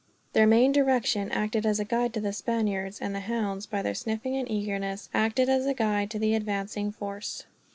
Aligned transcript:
Their 0.33 0.47
main 0.47 0.71
direction 0.71 1.29
acted 1.31 1.63
as 1.63 1.79
a 1.79 1.85
guide 1.85 2.11
to 2.15 2.19
the 2.19 2.33
Spaniards; 2.33 2.99
and 2.99 3.13
the 3.13 3.19
hounds, 3.19 3.67
by 3.67 3.83
their 3.83 3.93
sniffing 3.93 4.35
and 4.35 4.49
eagerness, 4.49 5.09
acted 5.13 5.47
as 5.47 5.67
a 5.67 5.75
guide 5.75 6.09
to 6.09 6.17
the 6.17 6.33
advancing 6.33 6.91
force. 6.91 7.45